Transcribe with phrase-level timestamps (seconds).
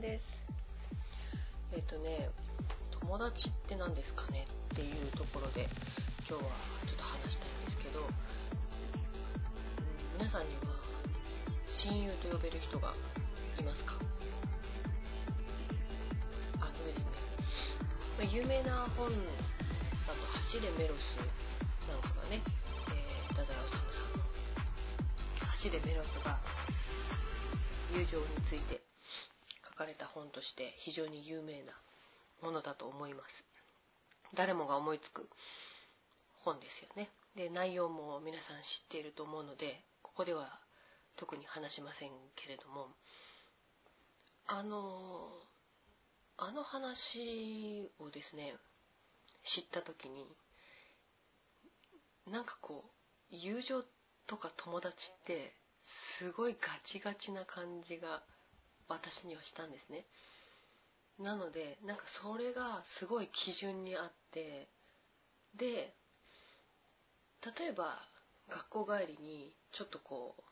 [0.00, 0.24] です。
[1.72, 2.30] えっ、とね
[3.00, 5.68] 友達って何ですかねっていうところで
[6.28, 6.50] 今日は
[6.86, 8.06] ちょっと話したいんですけど、
[10.18, 10.78] 皆さんには
[11.82, 12.94] 親友と呼べる人が
[13.58, 13.98] いますか？
[16.60, 19.16] あのですね、有名な本だ
[20.14, 21.00] と「走れメロス」
[21.90, 22.42] なんかがね、
[22.90, 23.86] えー、太宰治さん
[24.18, 24.24] の
[25.58, 26.38] 「走れメロス」が
[27.90, 28.87] 友情について
[29.78, 31.72] かれた本として非常に有名な
[32.42, 33.26] ものだと思います。
[34.34, 35.28] 誰もが思いつく
[36.42, 37.08] 本ですよね。
[37.36, 40.58] で内容も皆さん知っていると思うのでここでは
[41.16, 42.88] 特に話しませんけれども
[44.46, 45.28] あの
[46.36, 48.56] あの話をですね
[49.54, 50.26] 知った時に
[52.26, 52.84] なんかこ
[53.30, 53.82] う友情
[54.26, 55.52] とか友達って
[56.18, 56.58] すごいガ
[56.92, 58.22] チガチな感じが
[58.88, 60.06] 私にはしたんですね。
[61.18, 64.68] なのでなんかそれがすごい基準にあって
[65.58, 65.94] で
[67.58, 67.98] 例えば
[68.48, 70.42] 学校帰りにちょっとこう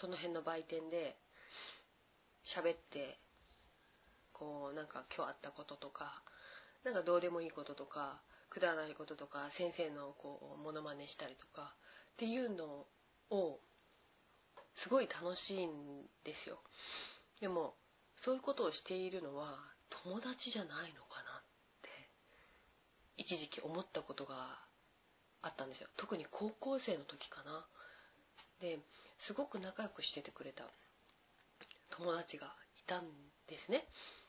[0.00, 1.18] その辺の売店で
[2.56, 3.18] 喋って
[4.32, 6.22] こうなんか今日あったこととか
[6.84, 11.74] なんかどうでもいいこととかくだらないこととか先生のこうモノマネしたりとか
[12.14, 12.86] っていうの
[13.30, 13.60] を
[14.82, 16.58] すごい楽しいんですよ。
[17.40, 17.74] でも
[18.24, 19.58] そういうことをしているのは
[20.04, 21.42] 友達じゃないのかなっ
[21.82, 21.88] て
[23.16, 24.58] 一時期思ったことが
[25.42, 25.88] あったんですよ。
[25.96, 27.66] 特に高校生の時かな。
[28.60, 28.78] で
[29.26, 30.64] すごく仲良くしててくれた
[31.96, 33.08] 友達がいたん
[33.48, 33.88] ですね、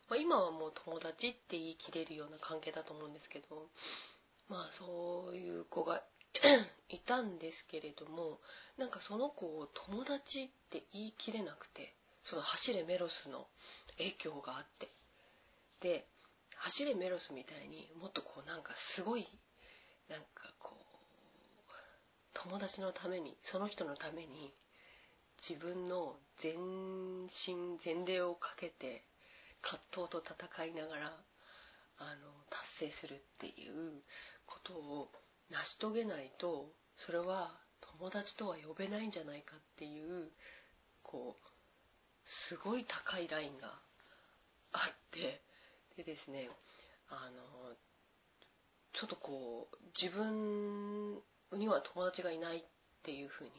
[0.10, 3.70] まあ、今はもう友達って言い切れるような関係だと思うんですけど
[4.50, 6.02] まあそういう子が
[6.90, 8.40] いたんですけれども
[8.78, 11.96] なんかその子を友達って言い切れなくて
[12.30, 13.48] その走れメロスの
[13.98, 14.90] 影響があって。
[15.82, 16.06] で
[16.62, 19.28] 走れメロスみたいにもっとこうなんかすごい
[20.10, 20.82] なんかこう
[22.34, 24.54] 友達のためにその人のために
[25.50, 26.54] 自分の全
[27.48, 29.04] 身全霊をかけて
[29.62, 31.18] 葛藤と戦いながら
[31.98, 32.30] あの
[32.78, 34.02] 達成するっていう
[34.46, 35.10] ことを
[35.50, 36.70] 成し遂げないと
[37.06, 37.58] それは
[37.98, 40.30] 友達とは呼べないんじゃないかっていう
[41.04, 41.51] こう
[42.50, 43.80] すごい高いラインが
[44.74, 45.42] あって
[45.98, 46.50] でですね
[47.10, 47.76] あの
[48.94, 51.20] ちょっとこう自分
[51.54, 52.62] には友達がいないっ
[53.04, 53.52] ていうふうに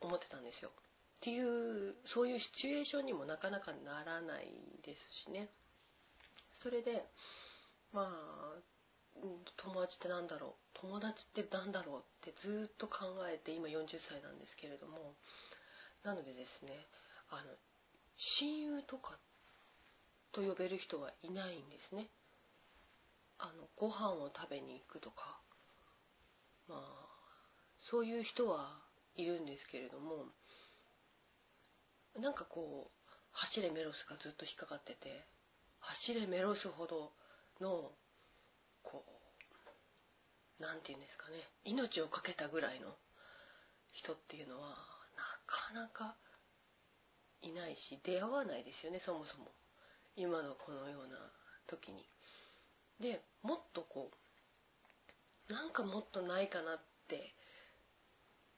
[0.00, 0.70] 思ってたんですよ。
[0.70, 0.72] っ
[1.20, 4.46] ていうそういうシチュエーションにもなかなかならない
[4.84, 4.94] で
[5.24, 5.48] すしね。
[6.62, 7.06] それで
[7.92, 8.58] まあ
[9.56, 10.78] 友達って何だろう？
[10.80, 12.00] 友達って何だろう？
[12.00, 15.14] ってずっと考えて今40歳なんですけれども。
[16.04, 16.84] なのでですね
[17.36, 17.50] あの
[18.38, 19.18] 親友とか
[20.32, 22.10] と呼べる人がいないんですね。
[23.38, 25.40] あのご飯を食べに行くとか。
[26.68, 26.80] まあ
[27.90, 28.80] そういう人は
[29.16, 30.26] いるんですけれども。
[32.20, 35.26] なんかこう走れメロスがずっと引っかかってて
[35.80, 37.10] 走れメロスほど
[37.60, 37.90] の
[38.82, 41.42] こう何て言うんですかね。
[41.64, 42.94] 命を懸けたぐらいの
[43.92, 44.70] 人っていうのは
[45.18, 46.16] なかなか
[47.44, 49.52] いないし出会わないですよねそもそも。
[50.16, 51.16] 今のこのような
[51.66, 52.04] 時に。
[53.00, 54.10] でもっとこ
[55.48, 56.78] うなんかもっとないかなっ
[57.08, 57.34] て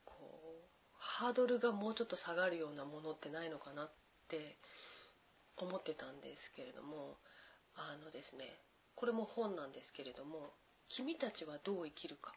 [0.05, 0.67] こう
[0.99, 3.91] ハードルがもうちょっと下がるようなものってないのかなっ
[4.29, 4.57] て
[5.57, 7.17] 思ってたんですけれども
[7.75, 8.45] あのですね
[8.95, 10.53] これも本なんですけれども
[10.89, 12.35] 「君たちはどう生きるか」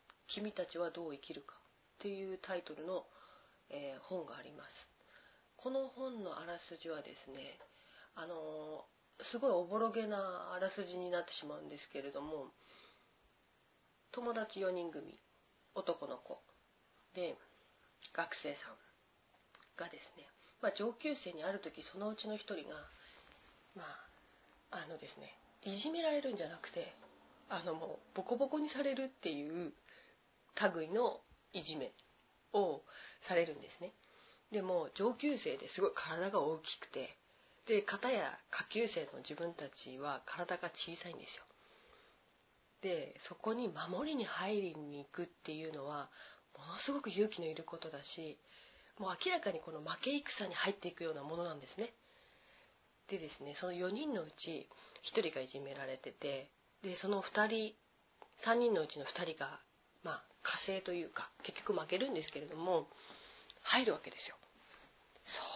[0.28, 1.54] 「君たちはどう生きるか」
[1.98, 3.06] っていうタイトルの、
[3.70, 4.93] えー、本があります。
[5.64, 7.56] この本のあらすじはですね
[8.20, 8.84] あの
[9.32, 12.52] すごいおぼろげなあらすじになってしまうんですけれども
[14.12, 15.16] 友達4人組
[15.74, 16.36] 男の子
[17.16, 17.32] で
[18.12, 18.76] 学生さん
[19.80, 20.28] がですね、
[20.60, 22.76] まあ、上級生にある時そのうちの1人が
[23.72, 23.88] ま
[24.68, 25.32] ああのですね
[25.64, 26.92] いじめられるんじゃなくて
[27.48, 29.72] あのもうボコボコにされるっていう
[30.76, 31.24] 類の
[31.56, 31.96] いじめ
[32.52, 32.84] を
[33.26, 33.96] されるんですね。
[34.52, 37.16] でも上級生ですごい体が大きくて
[37.66, 41.44] で片や下級生の自分たちは体が小さいんですよ。
[42.82, 46.10] でそこに守りに入りに行くっていうのは
[46.56, 48.38] ものすごく勇気のいることだし
[48.98, 51.94] もう明らかにこの負け戦に入っていくようなものなんですね。
[53.08, 54.68] でですねその4人のうち
[55.12, 56.50] 1人がいじめられてて
[56.82, 57.74] でその2人
[58.46, 59.60] 3人のうちの2人が
[60.02, 62.88] まあ火星というか結局負けるんですけれども
[63.64, 64.36] 入るわけですよ。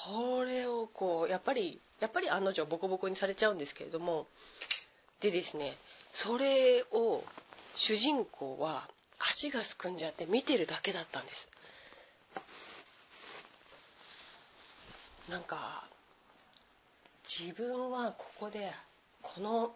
[0.06, 4.26] それをこうやっぱりやっぱり案の定ボコボコにされちゃうんですけれども
[5.20, 5.76] でですね
[6.24, 7.22] それを
[7.88, 8.88] 主人公は
[9.40, 11.36] 足がすくんじゃって見てるだけだったんです。
[15.30, 15.84] なんか
[17.38, 18.72] 自分はここで
[19.22, 19.74] この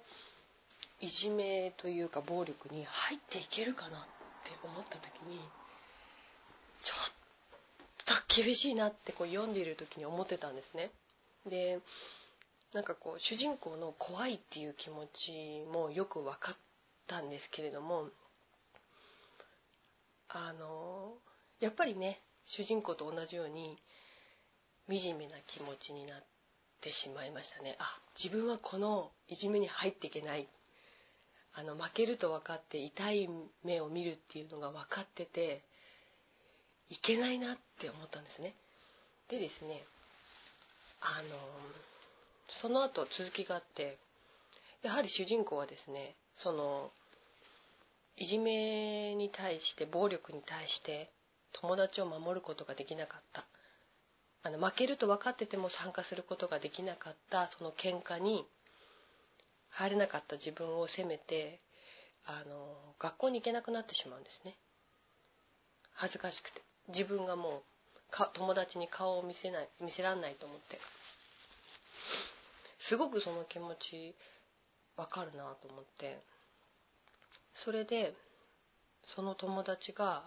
[1.01, 4.01] いじめというか暴力に入っていけるかなっ
[4.45, 7.13] て思った時にちょっ
[8.17, 10.91] と厳しいなってこう読んでいる時に思ってたんですね。
[11.49, 11.81] で
[12.75, 16.57] なんかこう主人公の怖いっていう気持ちもよく分かっ
[17.07, 18.09] たんですけれども
[20.29, 21.13] あの
[21.61, 22.23] やっぱりね
[22.57, 23.79] 主人公と同じように
[24.89, 26.23] 惨めな気持ちになっ
[26.81, 27.77] てしまいましたね。
[27.79, 30.49] あ自分はこのいじめに入っていけない。
[31.55, 33.29] あの負けると分かって痛い
[33.63, 35.63] 目を見るっていうのが分かってて
[36.93, 38.55] いけないなって思ったんですね。
[39.31, 39.81] でですね
[41.01, 41.41] あの
[42.61, 43.99] その後続きがあって
[44.83, 46.91] やはり主人公はですねその
[48.19, 51.11] いじめに対して暴力に対して
[51.61, 53.47] 友達を守ることができなかった。
[54.45, 58.45] あの負けると分かってても参加することができなかったその喧嘩に
[59.71, 61.61] 入れなかった自分を責めて
[62.27, 64.57] あの学校に行けなくなってしまうんですね。
[65.95, 66.72] 恥ずかしくて。
[66.89, 67.63] 自分がもう
[68.11, 70.79] か友達に顔を見せない見せらんないと思って。
[72.89, 74.15] すごくその気持ち
[74.97, 76.21] わかるなと思って。
[77.65, 78.15] それで
[79.15, 80.25] その友達が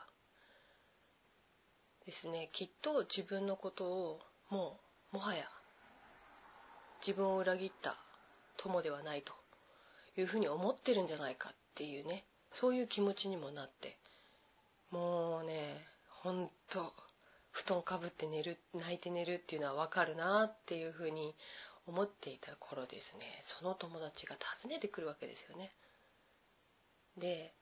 [2.05, 4.19] ですねきっと自分のことを
[4.49, 4.79] も
[5.13, 5.45] うもはや
[7.05, 7.97] 自分を裏切った
[8.57, 9.33] 友ではないと
[10.19, 12.25] いうふうに思ってるんじゃないかっていうね。
[12.61, 13.97] そういう気持ちにもなって。
[14.91, 15.85] もうね
[16.25, 16.91] ほんと
[17.51, 21.35] 布団かぶって寝る泣いて寝るっていうのはわかるなっていうふうに
[21.85, 23.45] 思っていた頃ですね。
[23.59, 25.71] その友達が訪ねてくるわけですよね。
[27.15, 27.53] で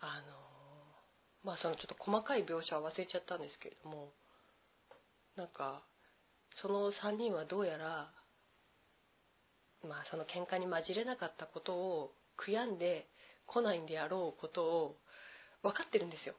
[0.00, 0.36] あの
[1.44, 4.12] まあそのちょっと細かい描写は忘れちゃったんですけれども
[5.34, 5.82] なんか
[6.60, 8.12] その3人はどうやら
[9.82, 13.08] まあその喧嘩に混じれなかったことを悔やんで
[13.46, 14.96] 来ないんであろうことを
[15.62, 16.34] 分かってるんですよ。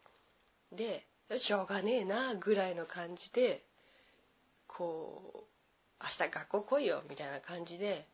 [0.78, 3.64] でしょうがねえなぐらいの感じで
[4.68, 8.08] こう明日学校来いよみたいな感じで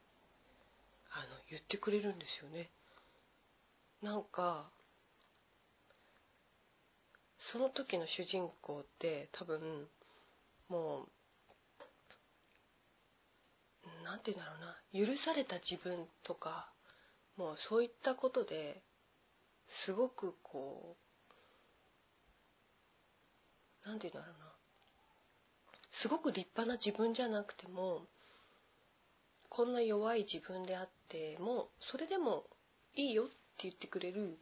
[1.12, 2.70] あの言ってくれるんですよね。
[4.02, 4.70] なんか
[7.54, 9.88] その時の主人公って多分
[10.68, 11.10] もう
[14.04, 16.70] 何て言うんだろうな許された自分とか
[17.38, 18.82] もうそういったことで
[19.86, 21.05] すごくこう
[23.86, 24.46] 何て言うんだろうな。
[26.02, 28.02] すごく立派な自分じゃなくても
[29.50, 32.44] こんな弱い自分であってもそれでも
[32.96, 33.34] いいよって
[33.64, 34.38] 言ってくれる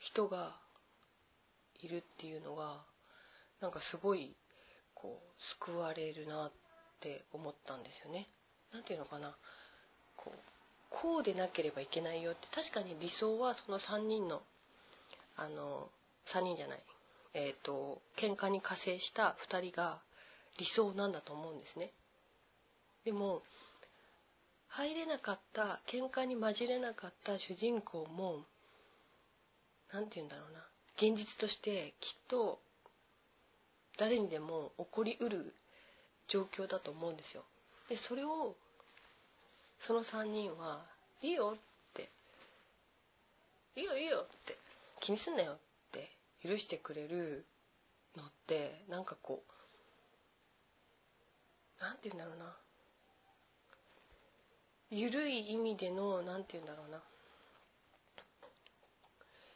[0.00, 0.56] 人が
[1.80, 2.82] いるっていうのが
[3.60, 4.34] なんかすごい
[4.94, 6.52] こう救われるなっ
[7.00, 8.28] て思ったんですよね。
[8.72, 9.36] なんていうのかな。
[10.16, 10.38] こう
[10.90, 14.42] こうでなければいけないよって確かに理想はその3人の
[15.36, 15.88] あの
[16.34, 16.84] 3人じゃない。
[17.34, 20.00] えっ、ー、と喧嘩に加勢した2人が
[20.58, 21.92] 理想なんだと思うんですね。
[23.04, 23.42] でも
[24.68, 28.46] 入れなかった喧嘩に混じれなかった主人公も
[29.92, 30.60] 何て言うんだろうな
[30.96, 32.60] 現実としてきっと
[33.98, 35.54] 誰にでも起こりうる
[36.28, 37.44] 状況だと思うんですよ。
[37.88, 38.56] でそれを
[39.86, 40.86] その3人は
[41.20, 42.08] 「いいよ」って
[43.76, 44.56] 「いいよいいよ」って
[45.00, 45.71] 「気にすんなよ」って
[46.42, 47.46] 許してくれる
[48.16, 49.52] のってなんかこう
[51.80, 52.56] 何て言うんだろうな。
[54.90, 57.02] 緩い意味での何て言うんだろうな。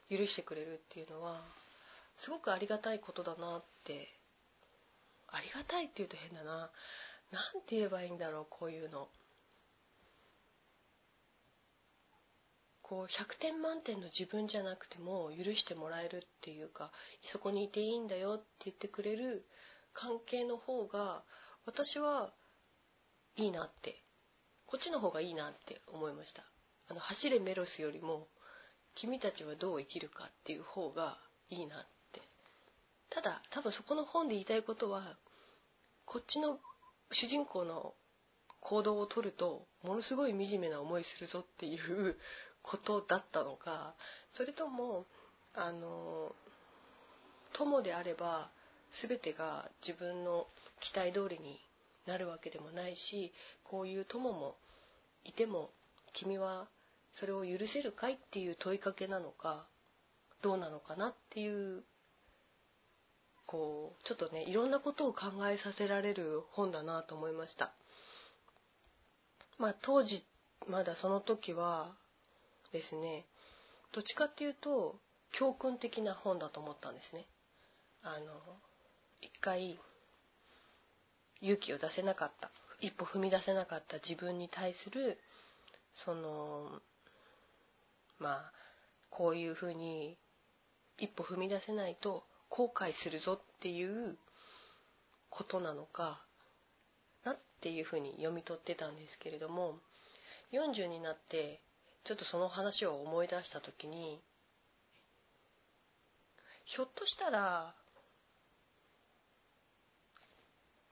[0.09, 1.41] 許してくれるっていうのは
[2.23, 4.07] すごくありがたいことだなって
[5.27, 6.69] ありがたいって言うと変だな。
[7.31, 9.07] 何て言えばいいんだろうこういうの。
[12.89, 16.91] こう100点満点の自分じゃなくても許してもらえるっていうか
[17.33, 19.45] そこにいていいんだよって言ってくれる
[19.93, 21.23] 関係の方が
[21.65, 22.33] 私は
[23.35, 24.03] いいなって。
[24.67, 26.43] こっちの方がいいなって思いました。
[26.89, 28.27] あの走れメロスよりも
[28.95, 31.17] 君たちはどう生きるかっていう方が
[31.49, 31.79] いいなっ
[32.11, 32.21] て。
[33.09, 35.17] ただ多分そこの本で言いたいことは
[36.05, 36.59] こっちの
[37.11, 37.93] 主人公の
[38.59, 42.17] 行動をとるとものすごい惨めな思いするぞっていう
[42.69, 43.95] ことだったのか
[44.37, 45.05] それとも
[45.53, 46.31] あの
[47.53, 48.51] 友であれば
[49.07, 50.47] 全てが自分の
[50.81, 51.59] 期待通りに
[52.05, 53.31] なるわけでもないし
[53.63, 54.55] こういう友も
[55.23, 55.71] いても
[56.13, 56.67] 君は
[57.19, 59.65] それを許せるかいっていう問いかけなのか
[60.43, 61.83] どうなのかなっていう
[63.45, 67.73] こうちょっとねいろんなことを考えさせられる本だなと思いました。
[69.57, 70.23] まあ当時
[70.67, 71.95] まだその時は
[72.71, 73.25] ですね。
[73.93, 74.99] どっちかっていうと
[75.39, 77.25] 教訓的な本だと思ったんですね。
[78.03, 78.31] あの
[79.21, 79.79] 一回
[81.41, 85.17] 勇気を出せなかった一歩踏み出せなかった自分に対する
[86.05, 86.81] その
[88.19, 88.51] まあ
[89.09, 90.17] こういうふうに
[90.97, 94.17] 一歩踏み出せないと後悔するぞっていう
[95.29, 96.21] ことなのか
[97.23, 99.79] なっていうふうに読み取ってたんですけれども
[100.53, 101.61] 40になって
[102.07, 104.21] ちょっとその話を思い出した時に
[106.63, 107.75] ひょっとしたら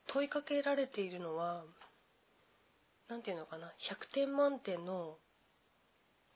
[0.07, 1.63] 問いかけられているのは
[3.07, 5.15] 何て言うのかな100点満点の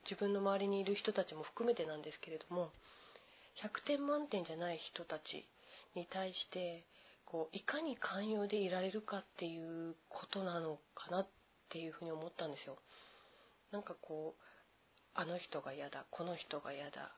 [0.09, 2.71] 自分の周りにいる人たちも含めてなんですけれども
[3.61, 5.45] 100点満点じゃない人たち
[5.93, 6.85] に対して
[7.25, 11.27] こういかに寛容でいられるかっていうことなのかなっ
[11.69, 12.77] ていうふうに思ったんですよ。
[13.71, 14.48] なんかこう
[15.19, 17.11] あの人が嫌だこの人が嫌だ。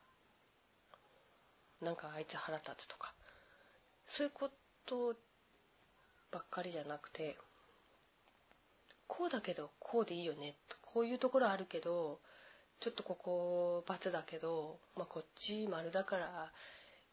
[1.84, 3.14] なんかあいつ腹立つとか。
[4.18, 4.50] そういうこ
[4.88, 5.14] と
[6.32, 7.38] ばっかりじゃなくて
[9.08, 10.56] こうだけどこうでいいよね。
[10.82, 12.20] こういうところあるけど
[12.80, 16.52] ちょっとここ×だけど、まあ、こっち丸だから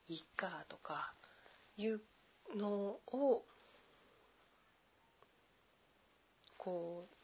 [0.08, 1.12] いいかとか
[1.76, 2.00] いう
[2.56, 3.44] のを
[6.56, 7.14] こう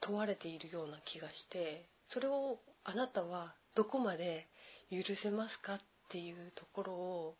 [0.00, 4.48] 問われているような気がしてそれをあなたはどこまで
[4.90, 7.36] 許せますかっていうところを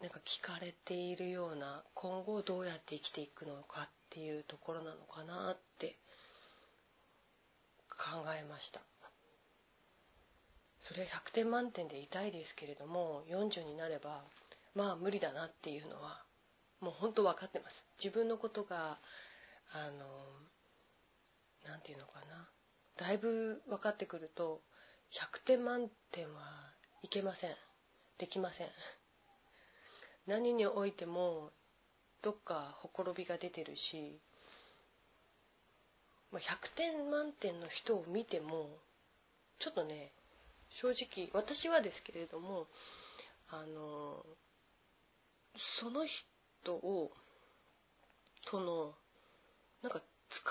[0.00, 5.98] なんか聞かれているような今後どうやって生きていくのかっていうところなのかなって
[7.88, 8.80] 考えました。
[10.88, 14.24] それ100点満点でいたいですけれども40になれば
[14.74, 16.24] まあ無理だなっていうのは
[16.80, 17.72] もう本当分かってます。
[18.04, 18.98] 自分のことが
[19.72, 20.04] あの
[21.66, 22.53] 何て言うのかな。
[22.98, 24.60] だいぶ分かってくると
[25.42, 26.42] 100点満点は
[27.02, 27.50] いけません。
[28.18, 28.68] できません。
[30.26, 31.50] 何においても
[32.22, 34.20] どっかほころびが出てるし
[36.32, 36.38] 100
[36.76, 38.78] 点満点の人を見ても
[39.60, 40.12] ちょっとね
[40.80, 42.66] 正直私はですけれども
[43.48, 44.24] あの
[45.80, 47.10] その人を
[48.50, 48.94] との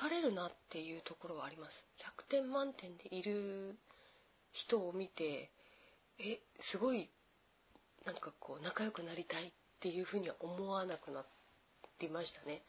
[0.04, 1.72] 疲れるなっていうところはあります。
[2.28, 3.78] 100点満点でいる
[4.52, 5.50] 人を見て
[6.20, 6.40] え
[6.74, 7.10] すごい
[8.06, 11.26] なんかこう仲良くなりたいっていうふうには思わなくなっ
[12.00, 12.64] ていましたね。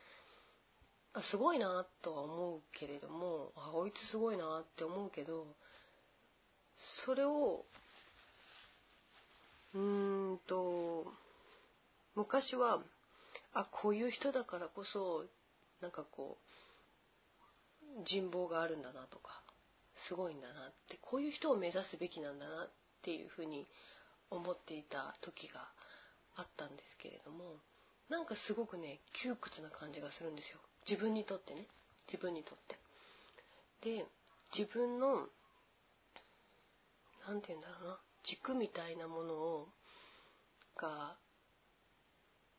[1.12, 5.46] あすごいなとは思うけれどもあこいつすごいなって思うけど
[7.04, 7.64] それを
[9.74, 11.04] うーんと
[12.14, 12.80] 昔は
[13.54, 15.24] あこういう人だからこそ
[15.80, 16.53] なんかこう
[18.06, 19.42] 人望があるんだなとか
[20.08, 22.70] すごいんだなってこういう人を目指すべきなんだなっ
[23.02, 23.66] ていうふうに
[24.30, 25.68] 思っていた時が
[26.36, 27.62] あったんですけれども
[28.10, 30.60] なんかすごくね窮屈な感じがするんですよ。
[30.88, 31.66] 自分にとってね。
[32.12, 32.76] 自分にとって。
[33.88, 34.04] で
[34.56, 35.28] 自分の
[37.26, 37.98] 何て言うんだろうな。
[38.28, 39.68] 軸みたいなものを
[40.76, 41.16] が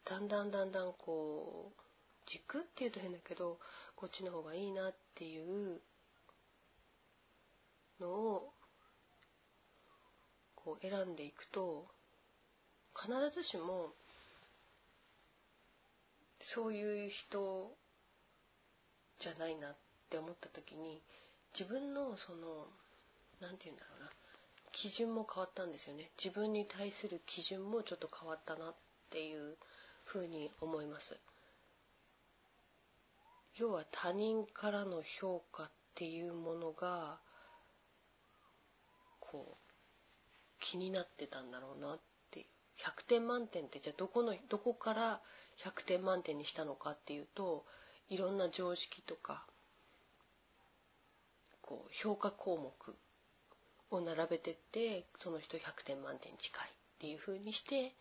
[0.06, 1.82] だんだんだんだんこう
[2.30, 3.60] 軸っていうと変だけど
[3.96, 5.82] こっちの方がいいなっていう
[8.00, 8.54] のを
[10.56, 11.86] こう選んでいくと
[12.96, 13.94] 必ずしも
[16.54, 17.72] そういう人
[19.22, 19.76] じゃないなっ
[20.10, 21.02] て思った時に
[21.58, 22.68] 自分のその
[23.42, 24.12] 何て言うんだろうな
[24.76, 26.12] 基準も変わったんですよね。
[26.22, 28.76] 自分に対する基準もちょっと変わったなっ
[29.10, 29.56] ていう
[30.04, 31.18] ふうに思います。
[33.58, 37.20] 要は他人からの評価っていうものが
[39.20, 42.06] こう気になってたんだろうなって。
[42.84, 45.22] 100点満点ってじゃあどこのどこから
[45.64, 47.64] 100点満点にしたのかっていうと
[48.10, 49.46] いろんな常識とか
[51.62, 52.74] こう評価項目
[53.92, 57.96] を並べてってその人100点満点に近いっていう風にして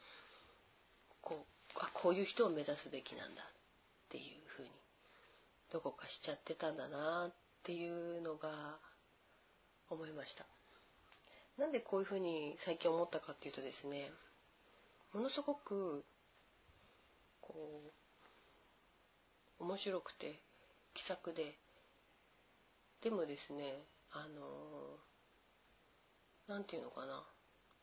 [1.23, 4.25] こうあこういう人を目指すべきなんだっていう
[4.57, 4.71] 風に
[5.75, 8.79] どこかしちゃってたんだなっていうのが
[9.91, 10.47] 思いました
[11.59, 14.13] なんでこういう風に最近思ったかっていうとですね
[15.13, 16.05] ものすごく
[17.41, 17.91] こ
[19.59, 20.39] う面白くて
[20.95, 21.59] 気さくで
[23.03, 25.03] でもですねあの
[26.47, 27.27] 何て言うのかな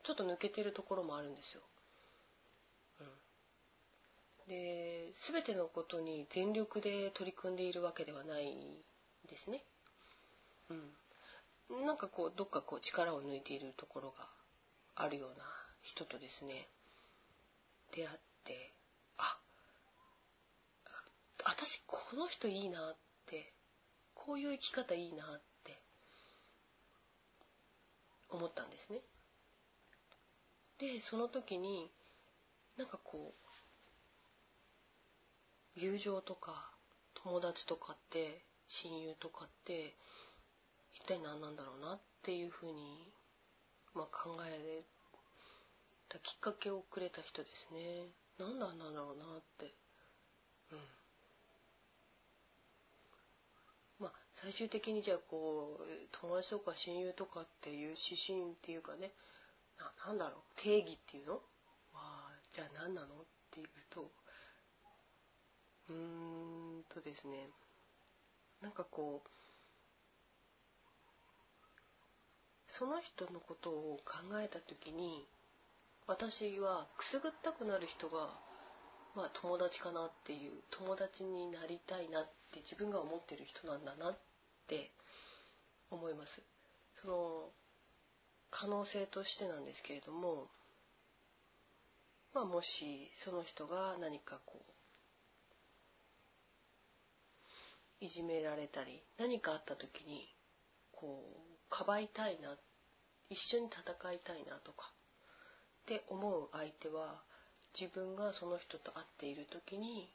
[0.07, 1.61] ちょっと抜けてるところもあるんですよ。
[4.47, 8.45] で全てのことに全力で取り組んでいるわけではない
[9.29, 9.63] ですね。
[11.69, 14.29] うん、なんかこうどっかこう力を抜いているところが
[14.95, 15.43] あるような
[15.83, 16.67] 人とですね
[17.95, 18.73] 出会って
[19.17, 19.37] あ
[21.43, 22.97] 私この人いいなっ
[23.29, 23.53] て
[24.15, 25.81] こういう生き方いいなって
[28.29, 28.99] 思ったんですね。
[30.79, 31.91] でその時に
[32.77, 33.50] なんかこう
[35.75, 36.71] 友情とか
[37.23, 38.43] 友達とかって
[38.83, 39.95] 親友とかって
[40.95, 43.11] 一体何なんだろうなっていうふうに、
[43.95, 44.83] まあ、考え
[46.09, 48.11] たきっかけをくれた人ですね。
[48.37, 49.73] 何なんだろうなって。
[50.71, 50.79] うん。
[53.99, 54.11] まあ
[54.43, 55.83] 最終的にじゃあこう
[56.19, 59.13] 友達とか親友とかっていう指針っていうかね
[59.79, 61.33] ななんだろう定義っていうの？
[61.93, 63.07] はじゃあ何なの？
[63.07, 64.11] っていうと
[65.91, 67.49] うーんとですね
[68.61, 69.29] なんかこう
[72.79, 75.27] その人のことを考えた時に
[76.07, 78.33] 私はくすぐったくなる人が
[79.15, 84.17] まあ友達かなっていう友達になりたいなって自分が思ってる人なんだなっ
[84.67, 84.91] て
[85.91, 86.29] 思います。
[87.01, 87.49] その
[88.49, 90.47] 可能性としてなんですけれども、
[92.33, 92.67] まあ、もし
[93.25, 94.80] その人が何かこう
[98.01, 100.27] いじめられたり何かあった時に
[100.91, 102.57] こうかばいたいな
[103.29, 104.91] 一緒に戦いたいなとか。
[105.81, 107.23] って思う相手は
[107.79, 110.09] 自分がその人と会っている時に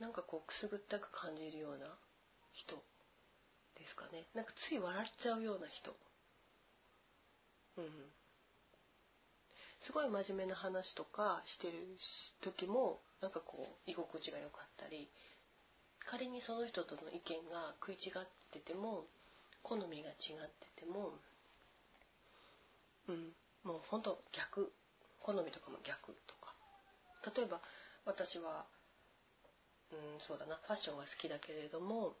[0.00, 1.86] なんかこうくすぐったく感じるような
[2.52, 2.76] 人
[3.78, 4.26] ですかね。
[4.34, 5.94] なんかつい笑っちゃうような人。
[7.76, 7.92] うん、
[9.84, 11.76] すごい真面目な話とかしてる
[12.42, 15.08] 時もなんかこう居心地が良かったり
[16.06, 19.04] 仮にその人との意見が食い違ってても
[19.62, 21.18] 好みが違ってても
[23.08, 24.70] うんもうほんと逆
[25.20, 26.54] 好みとかも逆とか。
[27.34, 27.60] 例えば
[28.06, 28.66] 私は
[29.90, 32.14] うんそうだなファッションが好きだけれども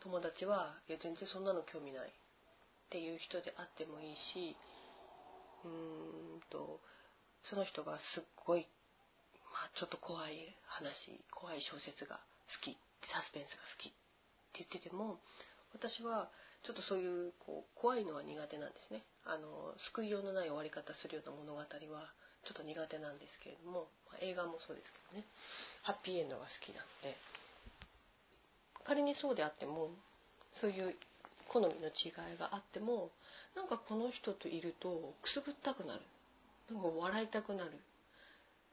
[0.00, 2.12] 友達はいや全然そんなの興味ないっ
[2.90, 4.56] ていう人であってもいいし
[5.64, 6.80] うーんと
[7.48, 8.68] その人がすっごい、
[9.52, 12.76] まあ、ちょっと怖い話怖い小説が好き
[13.12, 13.92] サスペンスが好きっ
[14.52, 15.20] て言ってても
[15.72, 16.30] 私は
[16.64, 19.04] ちょっとそういうこう怖いのは苦手なんですね。
[19.24, 21.66] あの救いようのない終わり方するような物語は
[22.44, 25.26] ちょっと苦手なんですけれども、まあ、映画もそうですけどね。
[25.82, 27.16] ハッピーエンドが好きなので。
[28.84, 29.90] 仮にそうであっても
[30.60, 30.96] そういう
[31.48, 33.10] 好みの違いがあっても
[33.54, 36.00] なんかこの人といるとくすぐったくなる。
[36.70, 37.72] なんか笑いたくなる。
[37.72, 37.74] っ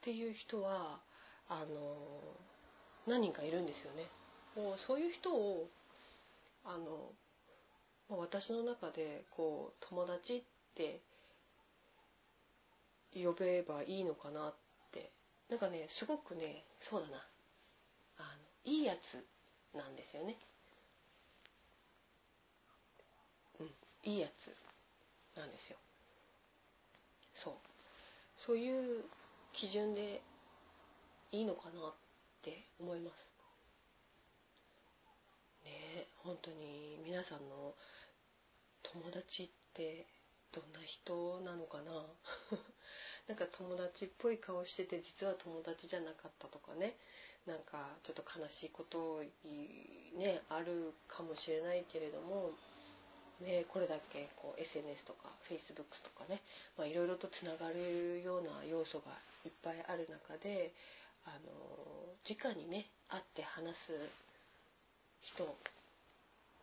[0.01, 1.01] ていう人は
[1.49, 1.97] あの
[3.07, 4.09] 何人かいるんですよね。
[4.55, 5.69] もうそういう人を
[6.63, 7.11] あの
[8.17, 10.43] 私の中でこう友達っ
[10.75, 11.01] て
[13.13, 14.65] 呼べばいいのかなって。
[15.49, 17.17] なんかねすごくねそうだな。
[18.17, 18.21] あ
[18.65, 20.37] のいいやつなんですよね。
[23.59, 25.77] うんいいやつなんですよ。
[27.43, 27.53] そう。
[28.47, 29.05] そういう
[29.53, 30.21] 基準で
[31.31, 31.93] いいのかなっ
[32.41, 33.34] て思います。
[36.25, 37.75] 本当に皆さんの
[38.81, 40.07] 友達って
[40.51, 42.01] どんな人なのかな？
[43.29, 46.97] なんか友達っぽい顔してて実は友達じゃなかったとかね。
[47.45, 49.21] なんかちょっと悲しいこと
[50.17, 52.49] ねあるかもしれないけれども
[53.39, 56.41] ね、これだけこう SNS とか Facebook とかね
[56.89, 59.11] いろいろとつながるような要素が
[59.43, 60.73] いっぱいある中で
[61.25, 63.91] あの直にね会って話す
[65.21, 65.43] 人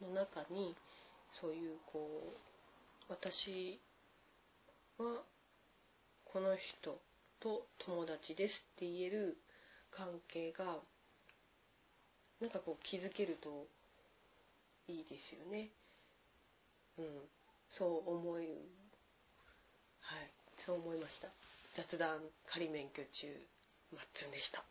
[0.03, 0.75] の中に
[1.41, 2.35] そういうこ
[3.09, 3.81] う私
[4.99, 5.23] は
[6.25, 6.99] この人
[7.41, 9.39] と友達ですって言える
[9.91, 10.81] 関係が
[12.41, 13.67] なんかこう気づけると
[14.89, 15.71] いいですよね。
[16.99, 17.07] うん、
[17.79, 20.33] そう思い、はい、
[20.67, 21.29] そう思いました。
[21.77, 22.21] 雑談
[22.53, 23.27] 仮免許中、
[23.93, 24.65] マッツンでした。